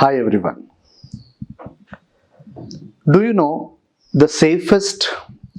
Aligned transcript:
Hi 0.00 0.16
everyone. 0.18 0.66
Do 3.12 3.22
you 3.22 3.34
know 3.34 3.76
the 4.14 4.28
safest 4.28 5.06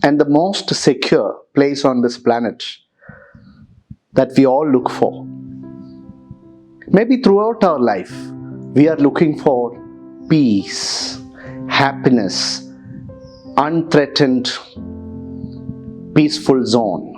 and 0.01 0.19
the 0.19 0.25
most 0.27 0.73
secure 0.73 1.43
place 1.53 1.85
on 1.85 2.01
this 2.01 2.17
planet 2.17 2.63
that 4.13 4.31
we 4.35 4.47
all 4.47 4.67
look 4.67 4.89
for? 4.89 5.27
Maybe 6.87 7.21
throughout 7.21 7.63
our 7.63 7.77
life, 7.77 8.11
we 8.73 8.87
are 8.87 8.97
looking 8.97 9.37
for 9.37 9.77
peace, 10.27 11.21
happiness, 11.69 12.67
unthreatened, 13.57 14.49
peaceful 16.15 16.65
zone. 16.65 17.13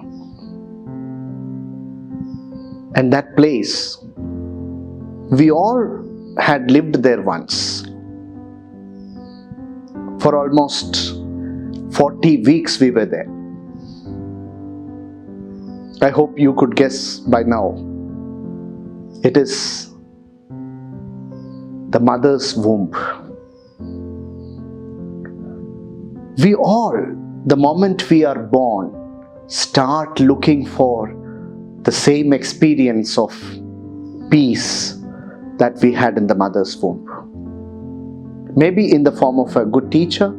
And 2.98 3.14
that 3.14 3.38
place, 3.38 3.98
we 5.32 5.52
all 5.52 6.04
had 6.38 6.72
lived 6.72 7.04
there 7.04 7.22
once. 7.22 7.84
For 10.20 10.36
almost 10.36 11.14
40 11.92 12.44
weeks, 12.44 12.80
we 12.80 12.92
were 12.92 13.06
there. 13.06 13.30
I 16.02 16.10
hope 16.10 16.38
you 16.38 16.54
could 16.56 16.76
guess 16.76 17.20
by 17.20 17.44
now. 17.44 17.76
It 19.24 19.38
is 19.38 19.92
the 21.90 22.00
mother's 22.00 22.56
womb. 22.56 22.92
We 26.44 26.56
all, 26.56 26.98
the 27.46 27.56
moment 27.56 28.10
we 28.10 28.26
are 28.26 28.40
born, 28.40 28.92
start 29.48 30.20
looking 30.20 30.66
for 30.66 31.16
the 31.84 31.92
same 31.92 32.34
experience 32.34 33.18
of 33.18 33.32
peace 34.30 35.03
that 35.58 35.78
we 35.82 35.94
had 35.94 36.18
in 36.18 36.28
the 36.28 36.36
mother's 36.36 36.78
womb. 36.78 37.08
Maybe 38.56 38.92
in 38.92 39.04
the 39.04 39.12
form 39.12 39.40
of 39.40 39.56
a 39.56 39.66
good 39.66 39.92
teacher, 39.92 40.30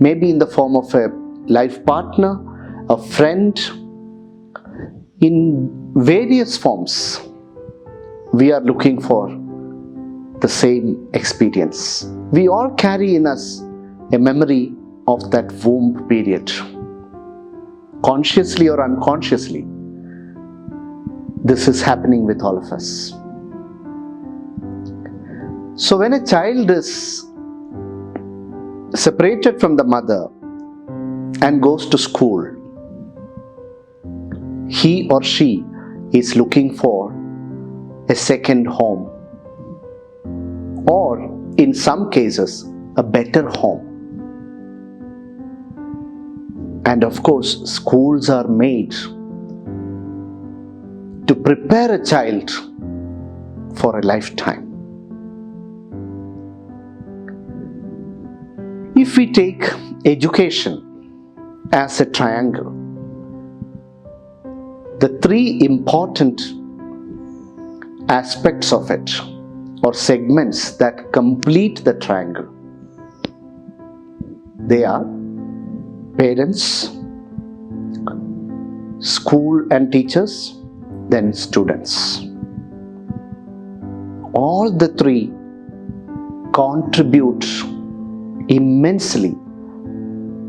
maybe 0.00 0.30
in 0.30 0.38
the 0.38 0.46
form 0.46 0.76
of 0.76 0.92
a 0.94 1.08
life 1.46 1.84
partner, 1.84 2.38
a 2.88 3.00
friend, 3.00 3.58
in 5.20 5.92
various 5.96 6.56
forms, 6.56 7.20
we 8.32 8.52
are 8.52 8.60
looking 8.60 9.00
for 9.00 9.28
the 10.40 10.48
same 10.48 11.08
experience. 11.14 12.04
We 12.32 12.48
all 12.48 12.70
carry 12.70 13.14
in 13.14 13.26
us 13.26 13.60
a 14.12 14.18
memory 14.18 14.72
of 15.06 15.30
that 15.30 15.52
womb 15.64 16.08
period, 16.08 16.50
consciously 18.04 18.68
or 18.68 18.82
unconsciously. 18.82 19.66
This 21.44 21.68
is 21.68 21.82
happening 21.82 22.24
with 22.24 22.42
all 22.42 22.56
of 22.56 22.72
us. 22.72 23.12
So, 25.80 25.96
when 25.96 26.12
a 26.12 26.22
child 26.22 26.70
is 26.70 27.24
separated 28.94 29.58
from 29.58 29.76
the 29.76 29.84
mother 29.84 30.28
and 31.40 31.62
goes 31.62 31.88
to 31.88 31.96
school, 31.96 32.44
he 34.68 35.08
or 35.08 35.22
she 35.22 35.64
is 36.12 36.36
looking 36.36 36.76
for 36.76 37.16
a 38.10 38.14
second 38.14 38.66
home, 38.66 39.08
or 40.86 41.18
in 41.56 41.72
some 41.72 42.10
cases, 42.10 42.66
a 42.98 43.02
better 43.02 43.48
home. 43.48 43.86
And 46.84 47.04
of 47.04 47.22
course, 47.22 47.58
schools 47.64 48.28
are 48.28 48.48
made 48.48 48.92
to 51.26 51.34
prepare 51.34 51.94
a 51.94 52.04
child 52.04 52.50
for 53.76 53.98
a 53.98 54.02
lifetime. 54.02 54.69
If 58.96 59.16
we 59.16 59.32
take 59.32 59.64
education 60.04 61.66
as 61.72 62.00
a 62.00 62.06
triangle, 62.06 62.70
the 64.98 65.18
three 65.22 65.60
important 65.62 66.42
aspects 68.08 68.72
of 68.72 68.90
it 68.90 69.10
or 69.82 69.94
segments 69.94 70.76
that 70.76 71.12
complete 71.12 71.84
the 71.84 71.94
triangle 71.94 72.48
they 74.66 74.84
are 74.84 75.04
parents 76.18 76.90
school 78.98 79.66
and 79.70 79.90
teachers 79.90 80.58
then 81.08 81.32
students. 81.32 82.20
All 84.32 84.70
the 84.70 84.88
three 84.96 85.32
contribute 86.52 87.44
immensely 88.50 89.30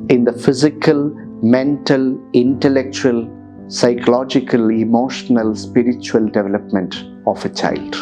in 0.09 0.23
the 0.25 0.33
physical, 0.33 1.11
mental, 1.43 2.19
intellectual, 2.33 3.29
psychological, 3.67 4.71
emotional, 4.71 5.55
spiritual 5.55 6.25
development 6.27 7.05
of 7.27 7.45
a 7.45 7.49
child. 7.49 7.95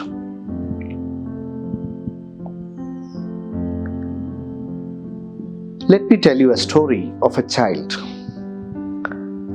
Let 5.89 6.03
me 6.03 6.17
tell 6.17 6.39
you 6.39 6.53
a 6.53 6.57
story 6.57 7.11
of 7.21 7.37
a 7.37 7.43
child. 7.43 7.93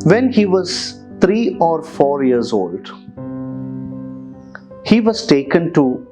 When 0.04 0.30
he 0.30 0.44
was 0.44 1.00
three 1.20 1.56
or 1.58 1.82
four 1.82 2.22
years 2.22 2.52
old, 2.52 2.90
he 4.84 5.00
was 5.00 5.26
taken 5.26 5.72
to 5.72 6.06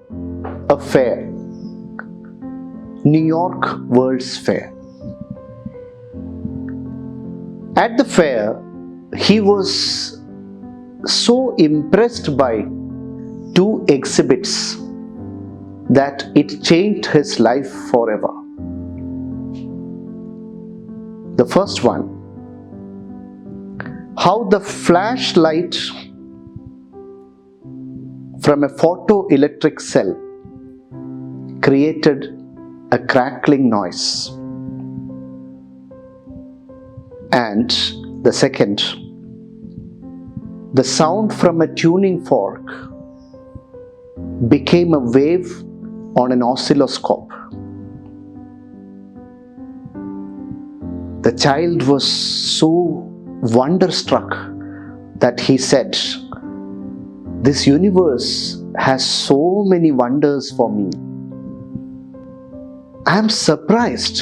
a 0.71 0.81
fair 0.81 1.32
York 3.05 3.79
World's 3.89 4.37
Fair. 4.37 4.73
At 7.77 7.97
the 7.97 8.05
fair, 8.05 8.63
he 9.17 9.41
was 9.41 10.21
so 11.07 11.55
impressed 11.57 12.37
by 12.37 12.65
two 13.55 13.85
exhibits 13.89 14.77
that 15.91 16.25
it 16.35 16.63
changed 16.63 17.07
his 17.07 17.41
life 17.41 17.71
forever. 17.91 18.29
The 21.37 21.47
first 21.47 21.83
one, 21.83 22.09
how 24.19 24.45
the 24.45 24.61
flashlight 24.61 25.75
from 28.43 28.65
a 28.65 28.69
photoelectric 28.69 29.81
cell 29.81 30.15
created 31.63 32.42
a 32.93 32.99
crackling 32.99 33.71
noise. 33.71 34.29
And 37.33 37.71
the 38.23 38.31
second, 38.31 38.85
the 40.75 40.85
sound 40.85 41.33
from 41.33 41.63
a 41.63 41.75
tuning 41.75 42.23
fork 42.23 42.61
became 44.49 44.93
a 44.93 44.99
wave 44.99 45.51
on 46.17 46.33
an 46.33 46.43
oscilloscope. 46.43 47.31
The 51.23 51.33
child 51.33 51.85
was 51.85 52.05
so 52.07 52.69
wonderstruck 53.55 54.35
that 55.21 55.41
he 55.41 55.57
said, 55.57 55.97
This 57.41 57.67
universe 57.67 58.63
has 58.77 59.03
so 59.03 59.65
many 59.67 59.93
wonders 59.93 60.51
for 60.51 60.71
me. 60.71 60.91
I 63.05 63.19
am 63.19 63.29
surprised. 63.29 64.21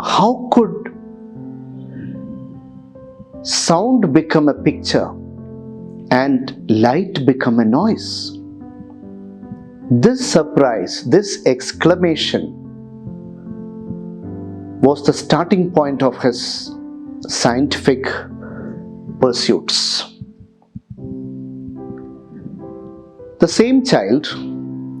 How 0.00 0.48
could 0.52 0.94
sound 3.42 4.12
become 4.12 4.48
a 4.48 4.54
picture 4.54 5.08
and 6.12 6.70
light 6.70 7.26
become 7.26 7.58
a 7.58 7.64
noise? 7.64 8.38
This 9.90 10.24
surprise, 10.24 11.02
this 11.10 11.44
exclamation 11.44 12.54
was 14.82 15.04
the 15.04 15.12
starting 15.12 15.72
point 15.72 16.04
of 16.04 16.16
his 16.22 16.70
scientific 17.22 18.04
pursuits. 19.20 20.04
The 23.40 23.48
same 23.48 23.84
child, 23.84 24.28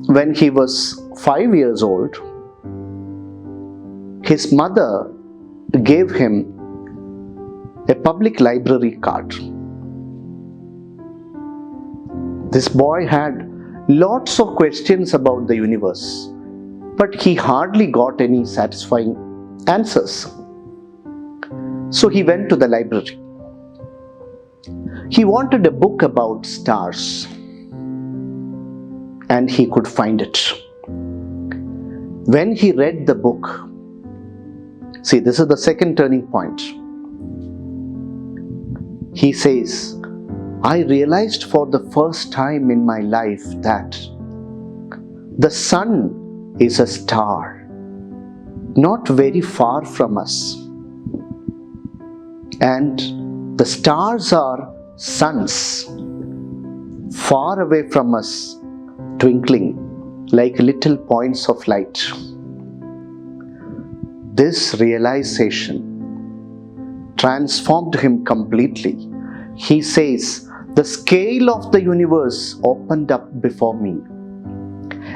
when 0.08 0.34
he 0.34 0.50
was 0.50 1.00
five 1.20 1.54
years 1.54 1.84
old, 1.84 2.16
his 4.24 4.52
mother 4.52 5.10
gave 5.82 6.10
him 6.10 6.58
a 7.88 7.94
public 7.94 8.40
library 8.40 8.92
card. 9.00 9.34
This 12.52 12.68
boy 12.68 13.06
had 13.06 13.48
lots 13.88 14.38
of 14.38 14.54
questions 14.56 15.14
about 15.14 15.48
the 15.48 15.56
universe, 15.56 16.28
but 16.96 17.20
he 17.20 17.34
hardly 17.34 17.86
got 17.86 18.20
any 18.20 18.44
satisfying 18.44 19.16
answers. 19.66 20.26
So 21.90 22.08
he 22.08 22.22
went 22.22 22.48
to 22.50 22.56
the 22.56 22.68
library. 22.68 23.18
He 25.10 25.24
wanted 25.24 25.66
a 25.66 25.70
book 25.70 26.02
about 26.02 26.46
stars, 26.46 27.26
and 29.28 29.50
he 29.50 29.66
could 29.66 29.88
find 29.88 30.22
it. 30.22 30.52
when 32.26 32.54
he 32.54 32.70
read 32.72 33.06
the 33.06 33.14
book, 33.14 33.71
see, 35.02 35.18
this 35.18 35.38
is 35.38 35.46
the 35.48 35.56
second 35.56 35.96
turning 35.96 36.26
point. 36.28 36.60
He 39.16 39.32
says, 39.32 40.00
I 40.62 40.84
realized 40.88 41.44
for 41.44 41.66
the 41.66 41.80
first 41.90 42.32
time 42.32 42.70
in 42.70 42.86
my 42.86 43.00
life 43.00 43.42
that 43.62 43.98
the 45.38 45.50
sun 45.50 46.56
is 46.60 46.78
a 46.78 46.86
star, 46.86 47.66
not 48.76 49.08
very 49.08 49.40
far 49.40 49.84
from 49.84 50.16
us. 50.16 50.54
And 52.60 53.58
the 53.58 53.66
stars 53.66 54.32
are 54.32 54.72
suns, 54.96 55.84
far 57.16 57.60
away 57.60 57.88
from 57.88 58.14
us, 58.14 58.56
twinkling 59.18 59.78
like 60.32 60.58
little 60.58 60.96
points 60.96 61.48
of 61.48 61.66
light. 61.66 61.98
This 64.34 64.80
realization 64.80 65.92
transformed 67.18 67.94
him 67.94 68.24
completely. 68.24 69.10
He 69.56 69.82
says, 69.82 70.48
The 70.74 70.84
scale 70.84 71.50
of 71.50 71.70
the 71.70 71.82
universe 71.82 72.58
opened 72.64 73.12
up 73.12 73.42
before 73.42 73.74
me. 73.74 74.00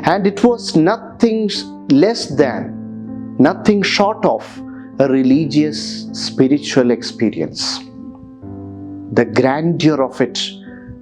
And 0.04 0.26
it 0.26 0.44
was 0.44 0.76
nothing 0.76 1.48
less 1.90 2.26
than, 2.26 3.36
nothing 3.38 3.82
short 3.82 4.22
of 4.26 4.44
a 4.98 5.08
religious, 5.08 6.08
spiritual 6.12 6.90
experience. 6.90 7.78
The 9.12 9.24
grandeur 9.24 10.02
of 10.02 10.20
it 10.20 10.38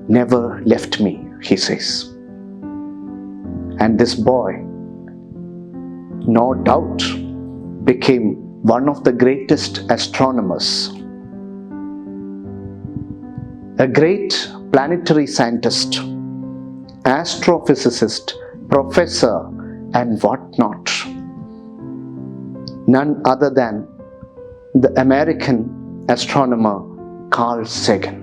never 0.06 0.62
left 0.64 1.00
me, 1.00 1.26
he 1.42 1.56
says. 1.56 2.04
And 3.80 3.98
this 3.98 4.14
boy, 4.14 4.62
no 6.26 6.54
doubt, 6.54 7.02
became 7.84 8.34
one 8.62 8.88
of 8.88 9.04
the 9.04 9.12
greatest 9.12 9.90
astronomers. 9.90 10.88
A 13.78 13.86
great 13.86 14.50
planetary 14.72 15.26
scientist, 15.26 15.92
astrophysicist, 17.02 18.32
professor, 18.70 19.46
and 19.94 20.22
whatnot. 20.22 20.90
None 22.86 23.20
other 23.24 23.50
than 23.50 23.86
the 24.74 24.92
American 25.00 26.06
astronomer 26.08 27.28
Carl 27.30 27.64
Sagan. 27.64 28.22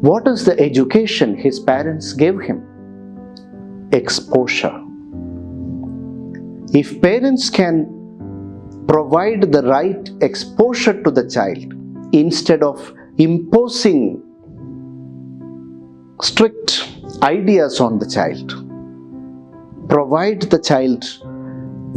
What 0.00 0.28
is 0.28 0.44
the 0.44 0.58
education 0.60 1.36
his 1.36 1.58
parents 1.58 2.12
gave 2.12 2.40
him? 2.40 2.62
Exposure. 3.92 4.85
If 6.78 7.00
parents 7.00 7.48
can 7.48 7.74
provide 8.86 9.50
the 9.50 9.62
right 9.62 10.10
exposure 10.20 11.02
to 11.04 11.10
the 11.10 11.26
child 11.26 11.72
instead 12.12 12.62
of 12.62 12.92
imposing 13.16 14.22
strict 16.20 16.86
ideas 17.22 17.80
on 17.80 17.98
the 17.98 18.06
child, 18.16 18.50
provide 19.88 20.42
the 20.42 20.58
child 20.58 21.02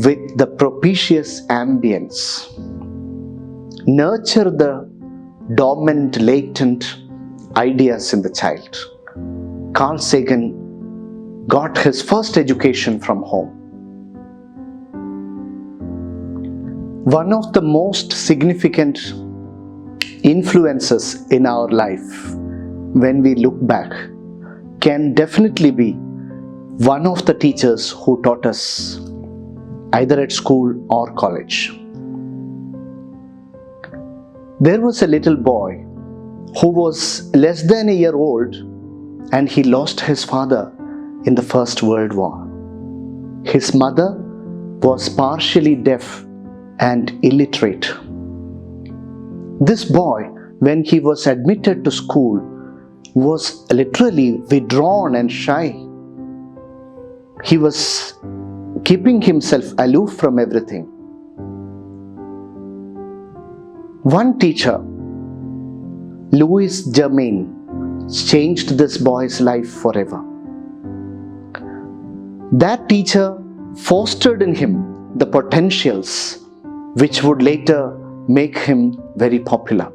with 0.06 0.38
the 0.38 0.48
propitious 0.48 1.46
ambience, 1.48 2.48
nurture 3.86 4.50
the 4.50 4.90
dormant, 5.56 6.22
latent 6.22 7.00
ideas 7.58 8.14
in 8.14 8.22
the 8.22 8.30
child. 8.30 8.78
Carl 9.74 9.98
Sagan 9.98 11.46
got 11.50 11.78
his 11.78 12.02
first 12.02 12.38
education 12.38 12.98
from 12.98 13.24
home. 13.24 13.59
One 17.12 17.34
of 17.34 17.54
the 17.54 17.62
most 17.62 18.12
significant 18.12 19.00
influences 20.24 21.28
in 21.32 21.48
our 21.48 21.68
life 21.68 22.36
when 22.94 23.24
we 23.24 23.34
look 23.34 23.56
back 23.66 23.92
can 24.80 25.16
definitely 25.16 25.72
be 25.72 25.94
one 26.92 27.08
of 27.08 27.26
the 27.26 27.34
teachers 27.34 27.90
who 27.90 28.22
taught 28.22 28.46
us 28.46 29.00
either 29.94 30.22
at 30.22 30.32
school 30.32 30.86
or 30.92 31.12
college. 31.14 31.72
There 34.60 34.80
was 34.80 35.02
a 35.02 35.08
little 35.08 35.36
boy 35.36 35.78
who 36.62 36.68
was 36.68 37.34
less 37.34 37.64
than 37.64 37.90
a 37.90 37.94
year 38.04 38.16
old 38.16 38.54
and 39.34 39.50
he 39.50 39.64
lost 39.64 40.00
his 40.00 40.24
father 40.24 40.72
in 41.26 41.34
the 41.34 41.42
First 41.42 41.82
World 41.82 42.14
War. 42.14 42.48
His 43.46 43.74
mother 43.74 44.16
was 44.84 45.10
partially 45.10 45.74
deaf 45.74 46.24
and 46.80 47.12
illiterate. 47.24 47.92
This 49.60 49.86
boy, 49.86 50.24
when 50.60 50.84
he 50.84 51.00
was 51.00 51.28
admitted 51.28 51.84
to 51.84 51.92
school, 51.92 52.40
was 53.14 53.70
literally 53.72 54.34
withdrawn 54.52 55.16
and 55.16 55.32
shy. 55.32 55.76
He 57.44 57.58
was 57.58 58.14
keeping 58.86 59.22
himself 59.22 59.66
aloof 59.78 60.16
from 60.16 60.40
everything. 60.40 60.86
One 64.04 64.40
teacher 64.40 64.78
Louis 66.32 66.86
Germain 66.92 68.08
changed 68.10 68.78
this 68.78 68.98
boy's 68.98 69.42
life 69.42 69.70
forever. 69.70 70.24
That 72.52 72.88
teacher 72.88 73.38
fostered 73.76 74.42
in 74.42 74.56
him 74.56 75.18
the 75.18 75.26
potentials 75.26 76.39
which 76.96 77.24
would 77.24 77.42
later 77.42 77.98
make 78.28 78.58
him 78.58 79.02
very 79.16 79.40
popular. 79.40 79.92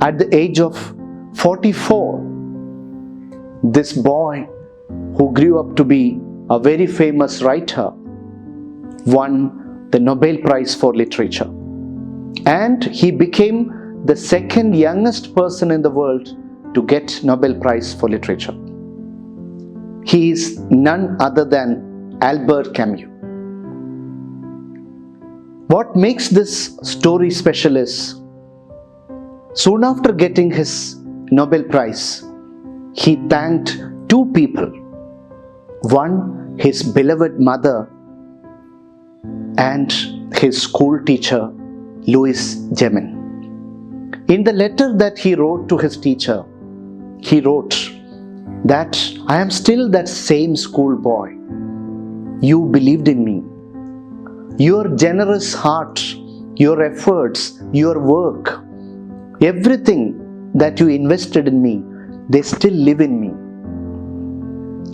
At 0.00 0.18
the 0.18 0.28
age 0.32 0.60
of 0.60 0.94
44, 1.34 3.60
this 3.62 3.92
boy, 3.92 4.46
who 5.16 5.32
grew 5.32 5.60
up 5.60 5.76
to 5.76 5.84
be 5.84 6.20
a 6.50 6.58
very 6.58 6.86
famous 6.86 7.42
writer, 7.42 7.90
won 9.06 9.88
the 9.90 10.00
Nobel 10.00 10.38
Prize 10.38 10.74
for 10.74 10.94
Literature. 10.94 11.50
And 12.46 12.84
he 12.84 13.10
became 13.10 14.04
the 14.04 14.16
second 14.16 14.74
youngest 14.74 15.34
person 15.34 15.70
in 15.70 15.82
the 15.82 15.90
world 15.90 16.36
to 16.74 16.82
get 16.82 17.22
Nobel 17.22 17.54
Prize 17.54 17.94
for 17.94 18.08
Literature. 18.08 18.54
He 20.04 20.30
is 20.30 20.58
none 20.70 21.16
other 21.20 21.44
than 21.44 22.18
Albert 22.20 22.74
Camus. 22.74 23.11
What 25.72 25.96
makes 25.96 26.28
this 26.28 26.76
story 26.82 27.30
special 27.30 27.78
is 27.78 28.20
soon 29.54 29.84
after 29.84 30.12
getting 30.12 30.50
his 30.50 30.96
Nobel 31.30 31.62
Prize, 31.62 32.22
he 32.92 33.16
thanked 33.30 33.78
two 34.10 34.30
people. 34.34 34.66
One, 35.92 36.58
his 36.58 36.82
beloved 36.82 37.40
mother, 37.40 37.88
and 39.56 39.90
his 40.34 40.60
school 40.60 41.02
teacher, 41.06 41.50
Louis 42.02 42.56
Germain. 42.74 43.08
In 44.28 44.44
the 44.44 44.52
letter 44.52 44.94
that 44.98 45.16
he 45.16 45.34
wrote 45.34 45.70
to 45.70 45.78
his 45.78 45.96
teacher, 45.96 46.44
he 47.22 47.40
wrote 47.40 47.90
that 48.66 49.00
I 49.26 49.40
am 49.40 49.50
still 49.50 49.88
that 49.88 50.06
same 50.06 50.54
schoolboy. 50.54 51.30
You 52.42 52.66
believed 52.66 53.08
in 53.08 53.24
me. 53.24 53.42
Your 54.58 54.88
generous 54.96 55.54
heart, 55.54 56.02
your 56.56 56.82
efforts, 56.82 57.58
your 57.72 57.98
work, 57.98 58.62
everything 59.40 60.50
that 60.54 60.78
you 60.78 60.88
invested 60.88 61.48
in 61.48 61.62
me, 61.62 61.82
they 62.28 62.42
still 62.42 62.74
live 62.74 63.00
in 63.00 63.18
me. 63.18 63.30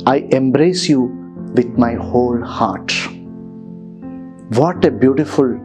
I 0.07 0.19
embrace 0.31 0.89
you 0.89 1.03
with 1.55 1.77
my 1.77 1.95
whole 1.95 2.41
heart. 2.41 2.93
What 4.51 4.85
a 4.85 4.91
beautiful 4.91 5.59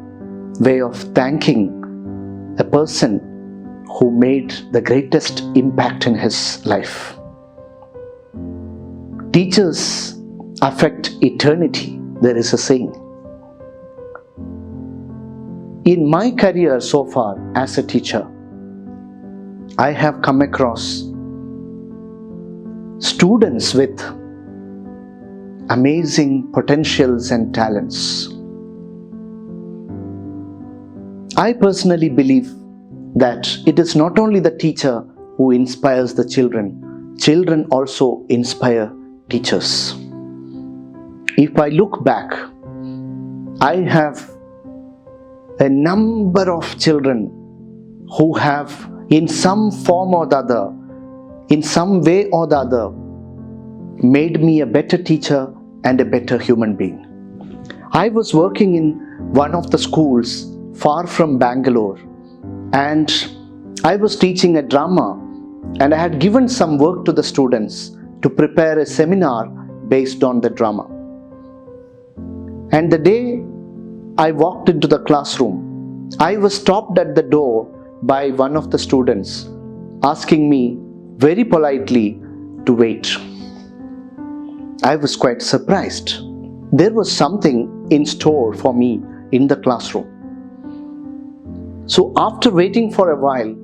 way 0.59 0.81
of 0.81 0.97
thanking 1.13 2.55
a 2.57 2.63
person 2.63 3.19
who 3.87 4.11
made 4.11 4.51
the 4.71 4.81
greatest 4.81 5.41
impact 5.55 6.07
in 6.07 6.15
his 6.15 6.65
life. 6.65 7.15
Teachers 9.31 10.19
affect 10.61 11.11
eternity, 11.21 11.99
there 12.21 12.35
is 12.35 12.53
a 12.53 12.57
saying. 12.57 13.02
In 15.85 16.09
my 16.09 16.31
career 16.31 16.79
so 16.79 17.03
far 17.03 17.35
as 17.57 17.77
a 17.77 17.83
teacher, 17.83 18.25
I 19.77 19.91
have 19.91 20.21
come 20.21 20.41
across 20.41 21.03
students 22.99 23.73
with 23.73 24.01
amazing 25.69 26.49
potentials 26.53 27.31
and 27.31 27.53
talents. 27.53 28.29
I 31.35 31.51
personally 31.51 32.07
believe 32.07 32.49
that 33.15 33.49
it 33.65 33.77
is 33.77 33.93
not 33.93 34.17
only 34.17 34.39
the 34.39 34.57
teacher 34.57 35.03
who 35.35 35.51
inspires 35.51 36.13
the 36.13 36.25
children, 36.25 37.17
children 37.19 37.65
also 37.71 38.25
inspire 38.29 38.89
teachers. 39.29 39.95
If 41.37 41.59
I 41.59 41.67
look 41.67 42.05
back, 42.05 42.31
I 43.59 43.75
have 43.81 44.32
a 45.59 45.69
number 45.69 46.51
of 46.51 46.79
children 46.79 47.31
who 48.17 48.33
have, 48.33 48.89
in 49.09 49.27
some 49.27 49.71
form 49.71 50.13
or 50.13 50.25
the 50.25 50.37
other, 50.37 50.73
in 51.49 51.61
some 51.61 52.01
way 52.01 52.29
or 52.29 52.47
the 52.47 52.57
other, 52.57 52.89
made 54.03 54.41
me 54.41 54.61
a 54.61 54.65
better 54.65 54.97
teacher 54.97 55.53
and 55.83 56.01
a 56.01 56.05
better 56.05 56.37
human 56.37 56.75
being. 56.75 57.05
I 57.91 58.09
was 58.09 58.33
working 58.33 58.75
in 58.75 58.93
one 59.33 59.53
of 59.53 59.69
the 59.69 59.77
schools 59.77 60.51
far 60.75 61.05
from 61.05 61.37
Bangalore 61.37 61.99
and 62.73 63.13
I 63.83 63.95
was 63.95 64.15
teaching 64.15 64.57
a 64.57 64.61
drama 64.61 65.19
and 65.79 65.93
I 65.93 65.97
had 65.97 66.19
given 66.19 66.49
some 66.49 66.77
work 66.77 67.05
to 67.05 67.11
the 67.11 67.23
students 67.23 67.95
to 68.23 68.29
prepare 68.29 68.79
a 68.79 68.85
seminar 68.85 69.47
based 69.87 70.23
on 70.23 70.41
the 70.41 70.49
drama. 70.49 70.85
And 72.71 72.91
the 72.91 72.97
day 72.97 73.43
I 74.15 74.31
walked 74.31 74.69
into 74.69 74.87
the 74.87 74.99
classroom, 74.99 76.09
I 76.19 76.37
was 76.37 76.55
stopped 76.55 76.99
at 76.99 77.15
the 77.15 77.23
door 77.23 77.65
by 78.03 78.29
one 78.29 78.55
of 78.55 78.69
the 78.69 78.77
students 78.77 79.49
asking 80.03 80.47
me 80.51 80.77
very 81.17 81.43
politely 81.43 82.21
to 82.67 82.73
wait. 82.73 83.17
I 84.83 84.97
was 84.97 85.15
quite 85.15 85.41
surprised. 85.41 86.19
There 86.71 86.93
was 86.93 87.11
something 87.11 87.87
in 87.89 88.05
store 88.05 88.53
for 88.53 88.71
me 88.71 89.01
in 89.31 89.47
the 89.47 89.55
classroom. 89.55 90.07
So, 91.87 92.13
after 92.15 92.51
waiting 92.51 92.91
for 92.91 93.11
a 93.11 93.19
while, 93.19 93.55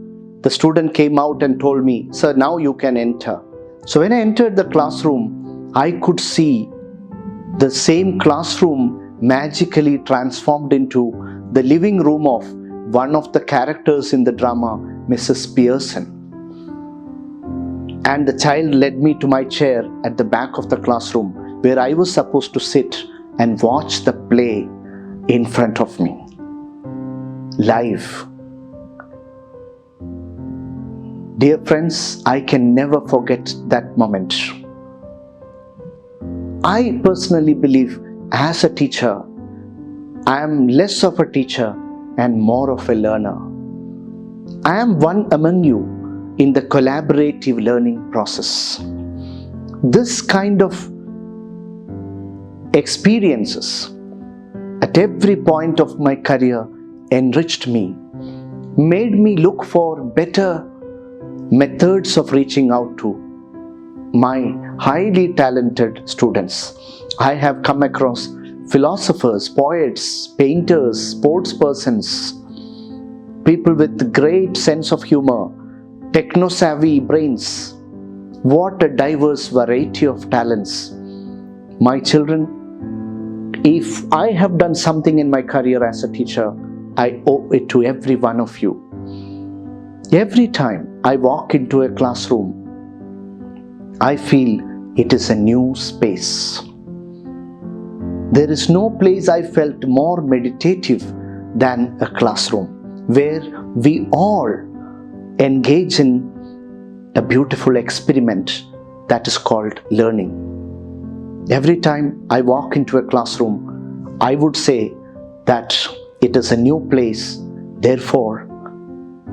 the 0.41 0.49
student 0.49 0.95
came 0.95 1.19
out 1.19 1.43
and 1.43 1.59
told 1.59 1.85
me, 1.85 2.07
Sir, 2.11 2.33
now 2.33 2.57
you 2.57 2.73
can 2.73 2.97
enter. 2.97 3.39
So, 3.85 3.99
when 3.99 4.11
I 4.11 4.19
entered 4.19 4.55
the 4.55 4.65
classroom, 4.65 5.71
I 5.75 5.91
could 5.91 6.19
see 6.19 6.67
the 7.59 7.69
same 7.69 8.17
classroom 8.19 8.98
magically 9.21 9.97
transformed 9.99 10.73
into 10.73 11.11
the 11.51 11.63
living 11.63 11.99
room 11.99 12.27
of 12.27 12.51
one 12.93 13.15
of 13.15 13.31
the 13.33 13.39
characters 13.41 14.13
in 14.13 14.23
the 14.23 14.31
drama, 14.31 14.77
Mrs. 15.07 15.55
Pearson 15.55 16.19
and 18.09 18.27
the 18.27 18.37
child 18.43 18.73
led 18.73 18.97
me 19.05 19.13
to 19.21 19.27
my 19.27 19.43
chair 19.43 19.83
at 20.03 20.17
the 20.17 20.23
back 20.23 20.57
of 20.57 20.69
the 20.69 20.77
classroom 20.77 21.27
where 21.61 21.77
I 21.77 21.93
was 21.93 22.11
supposed 22.11 22.53
to 22.53 22.59
sit 22.59 23.03
and 23.37 23.61
watch 23.61 24.03
the 24.03 24.13
play 24.31 24.67
in 25.27 25.45
front 25.45 25.79
of 25.79 25.99
me. 25.99 26.13
Live. 27.57 28.25
Dear 31.37 31.59
friends, 31.65 32.23
I 32.25 32.41
can 32.41 32.73
never 32.73 32.99
forget 33.07 33.53
that 33.67 33.95
moment. 33.95 34.33
I 36.63 36.99
personally 37.03 37.53
believe 37.53 37.99
as 38.31 38.63
a 38.63 38.69
teacher, 38.69 39.21
I 40.27 40.41
am 40.43 40.67
less 40.67 41.03
of 41.03 41.19
a 41.19 41.29
teacher 41.29 41.75
and 42.17 42.39
more 42.39 42.69
of 42.69 42.87
a 42.89 42.93
learner. 42.95 43.37
I 44.65 44.77
am 44.77 44.99
one 44.99 45.27
among 45.31 45.63
you 45.63 45.79
in 46.37 46.53
the 46.53 46.61
collaborative 46.61 47.63
learning 47.63 48.11
process. 48.11 48.81
This 49.83 50.21
kind 50.21 50.61
of 50.61 50.73
experiences 52.75 53.91
at 54.81 54.97
every 54.97 55.35
point 55.35 55.79
of 55.79 55.99
my 55.99 56.15
career 56.15 56.67
enriched 57.11 57.67
me, 57.67 57.95
made 58.77 59.13
me 59.13 59.37
look 59.37 59.63
for 59.63 60.03
better 60.03 60.65
methods 61.51 62.15
of 62.17 62.31
reaching 62.31 62.71
out 62.71 62.97
to 62.99 63.15
my 64.13 64.55
highly 64.77 65.33
talented 65.33 66.07
students. 66.07 66.75
I 67.21 67.33
have 67.33 67.63
come 67.63 67.83
across 67.83 68.29
philosophers, 68.69 69.49
poets, 69.49 70.27
painters, 70.27 71.05
sports 71.05 71.51
persons, 71.51 72.31
people 73.43 73.73
with 73.73 74.13
great 74.13 74.55
sense 74.55 74.93
of 74.93 75.03
humor, 75.03 75.49
techno 76.13 76.47
savvy 76.47 77.01
brains. 77.01 77.73
What 78.43 78.81
a 78.81 78.87
diverse 78.87 79.49
variety 79.49 80.07
of 80.07 80.29
talents. 80.29 80.91
My 81.81 81.99
children, 81.99 82.47
if 83.65 84.05
I 84.13 84.31
have 84.31 84.57
done 84.57 84.73
something 84.73 85.19
in 85.19 85.29
my 85.29 85.41
career 85.41 85.83
as 85.83 86.05
a 86.05 86.11
teacher, 86.13 86.53
I 86.95 87.21
owe 87.27 87.51
it 87.51 87.67
to 87.69 87.83
every 87.83 88.15
one 88.15 88.39
of 88.39 88.59
you. 88.59 88.79
Every 90.13 90.47
time 90.47 91.01
I 91.03 91.17
walk 91.17 91.53
into 91.53 91.81
a 91.81 91.89
classroom, 91.89 92.55
I 93.99 94.15
feel 94.15 94.61
it 94.95 95.11
is 95.11 95.29
a 95.29 95.35
new 95.35 95.75
space. 95.75 96.68
There 98.31 98.51
is 98.51 98.69
no 98.69 98.91
place 98.91 99.27
I 99.27 99.41
felt 99.41 99.83
more 99.85 100.21
meditative 100.21 101.01
than 101.55 101.97
a 101.99 102.07
classroom 102.11 102.67
where 103.07 103.41
we 103.75 104.07
all 104.11 104.49
engage 105.39 105.99
in 105.99 107.11
a 107.15 107.23
beautiful 107.23 107.75
experiment 107.75 108.65
that 109.07 109.27
is 109.27 109.39
called 109.39 109.81
learning. 109.89 110.29
Every 111.49 111.77
time 111.77 112.23
I 112.29 112.41
walk 112.41 112.75
into 112.75 112.99
a 112.99 113.03
classroom, 113.03 114.17
I 114.21 114.35
would 114.35 114.55
say 114.55 114.93
that 115.45 115.75
it 116.21 116.35
is 116.35 116.51
a 116.51 116.57
new 116.57 116.87
place, 116.91 117.41
therefore, 117.79 118.45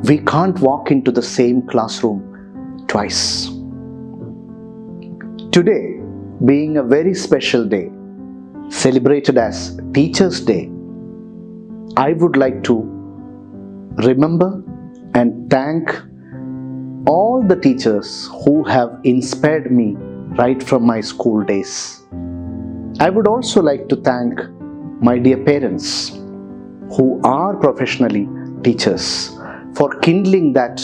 we 0.05 0.19
can't 0.19 0.59
walk 0.61 0.91
into 0.91 1.12
the 1.12 1.23
same 1.23 1.67
classroom 1.67 2.85
twice. 2.88 3.49
Today, 5.53 6.00
being 6.47 6.79
a 6.79 6.83
very 6.83 7.12
special 7.12 7.67
day, 7.67 7.91
celebrated 8.68 9.38
as 9.38 9.78
Teachers' 9.92 10.40
Day, 10.40 10.70
I 11.96 12.12
would 12.12 12.37
like 12.37 12.62
to 12.64 12.75
remember 13.96 14.62
and 15.14 15.50
thank 15.50 15.90
all 17.06 17.42
the 17.46 17.56
teachers 17.56 18.28
who 18.44 18.64
have 18.64 19.00
inspired 19.04 19.70
me 19.70 19.94
right 20.38 20.62
from 20.62 20.85
my 20.85 21.00
school 21.00 21.44
days. 21.44 22.02
I 22.99 23.11
would 23.11 23.26
also 23.26 23.62
like 23.62 23.88
to 23.88 23.96
thank 23.96 24.40
my 25.00 25.18
dear 25.18 25.42
parents 25.44 26.11
who 26.96 27.20
are 27.25 27.56
professionally 27.56 28.28
teachers 28.62 29.30
for 29.75 29.99
kindling 30.00 30.52
that 30.54 30.80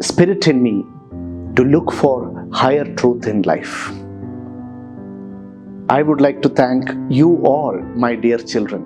spirit 0.00 0.46
in 0.46 0.62
me 0.62 0.84
to 1.56 1.62
look 1.64 1.92
for 1.92 2.48
higher 2.52 2.94
truth 2.94 3.26
in 3.26 3.42
life. 3.42 3.99
I 5.90 6.02
would 6.02 6.20
like 6.20 6.40
to 6.42 6.48
thank 6.48 6.88
you 7.08 7.44
all, 7.44 7.76
my 7.96 8.14
dear 8.14 8.38
children, 8.38 8.84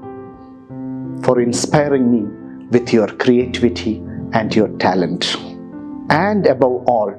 for 1.23 1.38
inspiring 1.38 2.11
me 2.11 2.23
with 2.70 2.94
your 2.94 3.08
creativity 3.08 3.99
and 4.32 4.56
your 4.56 4.68
talent, 4.78 5.37
and 6.08 6.46
above 6.46 6.88
all, 6.88 7.12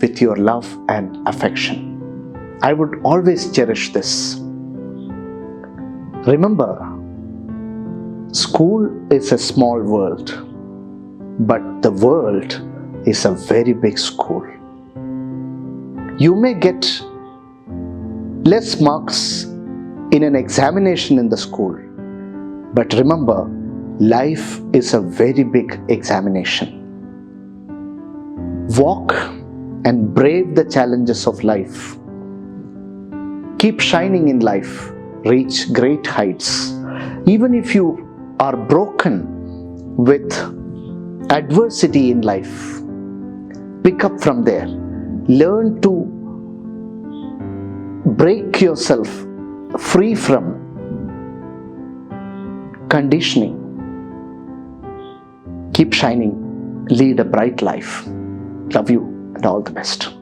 with 0.00 0.20
your 0.20 0.36
love 0.36 0.68
and 0.88 1.26
affection. 1.26 2.58
I 2.62 2.72
would 2.72 3.00
always 3.02 3.50
cherish 3.50 3.92
this. 3.92 4.36
Remember, 6.34 6.72
school 8.30 8.88
is 9.12 9.32
a 9.32 9.38
small 9.38 9.82
world, 9.82 10.30
but 11.40 11.82
the 11.82 11.90
world 11.90 12.60
is 13.08 13.24
a 13.24 13.32
very 13.32 13.72
big 13.72 13.98
school. 13.98 14.46
You 16.16 16.36
may 16.36 16.54
get 16.54 17.02
less 18.44 18.80
marks 18.80 19.44
in 20.10 20.24
an 20.24 20.34
examination 20.34 21.18
in 21.18 21.28
the 21.28 21.36
school, 21.36 21.74
but 22.74 22.92
remember, 22.94 23.48
life 24.00 24.60
is 24.72 24.94
a 24.94 25.00
very 25.00 25.44
big 25.44 25.80
examination. 25.88 26.80
Walk 28.76 29.12
and 29.84 30.12
brave 30.12 30.56
the 30.56 30.64
challenges 30.64 31.26
of 31.26 31.44
life. 31.44 31.96
Keep 33.58 33.78
shining 33.80 34.28
in 34.28 34.40
life, 34.40 34.90
reach 35.24 35.72
great 35.72 36.04
heights. 36.04 36.72
Even 37.26 37.54
if 37.54 37.76
you 37.76 38.08
are 38.40 38.56
broken 38.56 39.24
with 39.96 40.32
adversity 41.30 42.10
in 42.10 42.22
life, 42.22 42.80
pick 43.84 44.02
up 44.02 44.20
from 44.20 44.42
there. 44.42 44.66
Learn 45.28 45.80
to 45.82 46.11
break 48.04 48.60
yourself 48.60 49.08
free 49.78 50.14
from 50.14 50.58
conditioning 52.88 53.62
Keep 55.72 55.94
shining, 55.94 56.84
lead 56.90 57.18
a 57.18 57.24
bright 57.24 57.62
life. 57.62 58.04
Love 58.74 58.90
you 58.90 59.04
and 59.34 59.46
all 59.46 59.62
the 59.62 59.70
best. 59.70 60.21